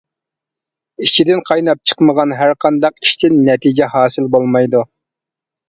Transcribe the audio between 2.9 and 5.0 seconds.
ئىشتىن نەتىجە ھاسىل بولمايدۇ.